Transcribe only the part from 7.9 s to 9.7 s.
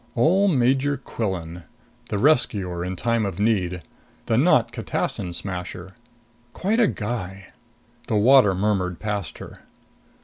The water murmured past her.